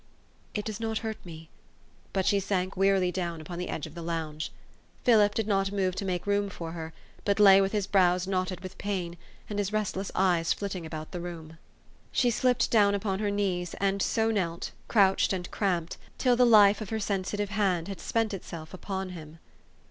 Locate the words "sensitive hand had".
16.99-17.99